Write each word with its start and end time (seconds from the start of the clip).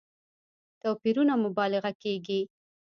توپيرونو 0.81 1.35
مبالغه 1.43 1.91
کېږي. 2.01 2.41